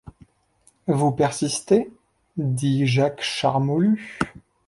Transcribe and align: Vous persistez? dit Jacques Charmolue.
Vous 0.87 1.11
persistez? 1.11 1.91
dit 2.35 2.87
Jacques 2.87 3.21
Charmolue. 3.21 4.17